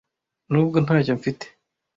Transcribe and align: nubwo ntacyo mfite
nubwo 0.51 0.77
ntacyo 0.83 1.13
mfite 1.19 1.45